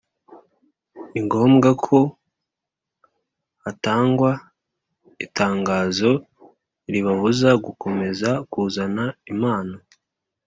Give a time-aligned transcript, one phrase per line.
[1.11, 1.97] ni ngombwa ko
[3.63, 4.31] hatangwa
[5.25, 6.11] itangazo
[6.91, 9.75] ribabuza gukomeza kuzana impano